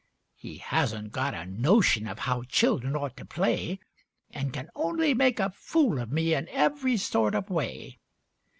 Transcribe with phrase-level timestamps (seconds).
[0.33, 3.77] He hasn't got a notion of how children ought to play,
[4.31, 7.99] And can only make a fool of me in every sort of way.